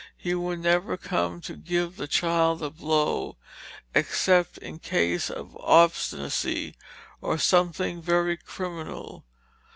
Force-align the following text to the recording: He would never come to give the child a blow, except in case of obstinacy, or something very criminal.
He 0.17 0.33
would 0.33 0.57
never 0.57 0.97
come 0.97 1.41
to 1.41 1.55
give 1.55 1.95
the 1.95 2.07
child 2.07 2.63
a 2.63 2.71
blow, 2.71 3.37
except 3.93 4.57
in 4.57 4.79
case 4.79 5.29
of 5.29 5.55
obstinacy, 5.57 6.73
or 7.21 7.37
something 7.37 8.01
very 8.01 8.35
criminal. 8.35 9.25